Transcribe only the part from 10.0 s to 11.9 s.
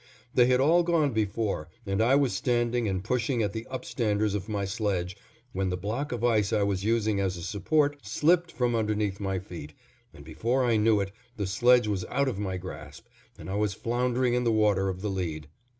and before I knew it the sledge